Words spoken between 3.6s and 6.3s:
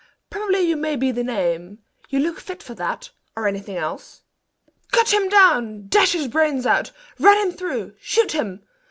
else." "Cut him down!" "Dash his